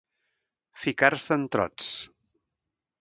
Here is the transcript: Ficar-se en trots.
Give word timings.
Ficar-se 0.85 1.37
en 1.41 1.45
trots. 1.57 1.93